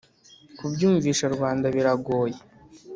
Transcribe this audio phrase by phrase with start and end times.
[0.57, 2.37] kubyumvisha rubanda biragoye